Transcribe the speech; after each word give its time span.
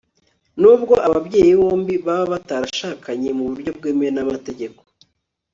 n'ubwo 0.59 0.93
ababyeyi 1.07 1.53
bombi 1.59 1.95
baba 2.05 2.25
batarashakanye 2.33 3.29
mu 3.37 3.43
buryo 3.49 3.69
bwemewe 3.77 4.11
n'amategeko 4.13 4.81